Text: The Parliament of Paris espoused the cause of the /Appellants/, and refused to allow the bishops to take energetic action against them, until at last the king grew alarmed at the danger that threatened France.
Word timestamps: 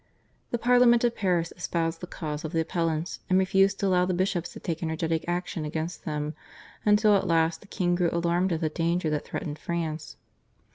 The 0.49 0.57
Parliament 0.57 1.03
of 1.03 1.15
Paris 1.15 1.53
espoused 1.55 2.01
the 2.01 2.07
cause 2.07 2.43
of 2.43 2.53
the 2.53 2.65
/Appellants/, 2.65 3.19
and 3.29 3.37
refused 3.37 3.79
to 3.79 3.85
allow 3.85 4.03
the 4.03 4.15
bishops 4.15 4.51
to 4.53 4.59
take 4.59 4.81
energetic 4.81 5.23
action 5.27 5.63
against 5.63 6.05
them, 6.05 6.33
until 6.83 7.15
at 7.15 7.27
last 7.27 7.61
the 7.61 7.67
king 7.67 7.93
grew 7.93 8.09
alarmed 8.11 8.51
at 8.51 8.61
the 8.61 8.69
danger 8.69 9.11
that 9.11 9.25
threatened 9.25 9.59
France. 9.59 10.17